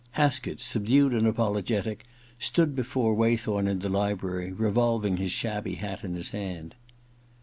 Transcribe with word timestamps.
* 0.07 0.11
Haskett, 0.19 0.59
subdued 0.61 1.11
and 1.13 1.27
apologetic, 1.27 2.05
stood 2.39 2.75
before 2.75 3.13
Waythorn 3.15 3.67
in 3.67 3.77
the 3.77 3.87
library, 3.89 4.51
revolving 4.51 5.17
his 5.17 5.31
shabby 5.31 5.75
hat 5.75 6.03
in 6.03 6.15
his 6.15 6.29
hand. 6.29 6.73